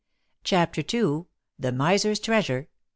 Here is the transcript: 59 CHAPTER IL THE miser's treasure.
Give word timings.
59 0.39 0.41
CHAPTER 0.45 0.97
IL 0.97 1.27
THE 1.59 1.71
miser's 1.71 2.19
treasure. 2.19 2.69